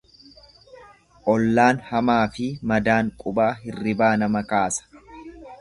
[1.33, 4.91] Ollaan hamaafi madaan qubaa hirribaa nama kaasa.